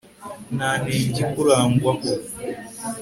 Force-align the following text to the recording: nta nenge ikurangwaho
nta 0.55 0.71
nenge 0.83 1.19
ikurangwaho 1.25 2.09